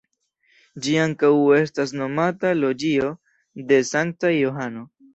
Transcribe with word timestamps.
Ĝi 0.85 0.95
ankaŭ 1.01 1.29
estas 1.59 1.95
nomata 2.01 2.57
Loĝio 2.65 3.15
de 3.71 3.83
Sankta 3.95 4.37
Johano. 4.43 4.91